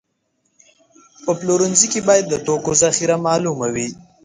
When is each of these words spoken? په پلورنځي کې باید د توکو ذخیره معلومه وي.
په 1.23 1.31
پلورنځي 1.39 1.87
کې 1.93 2.01
باید 2.07 2.25
د 2.29 2.35
توکو 2.45 2.71
ذخیره 2.83 3.15
معلومه 3.27 3.67
وي. 3.75 3.87